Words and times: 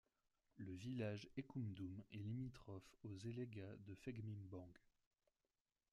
Le 0.55 0.73
village 0.73 1.29
Ekoumdoum 1.37 2.01
est 2.11 2.17
limitrophe 2.17 2.91
aux 3.03 3.15
Eléga 3.17 3.67
de 3.85 3.93
fegmimbang. 3.93 4.73